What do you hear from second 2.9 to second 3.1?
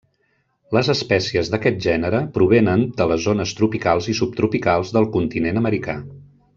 de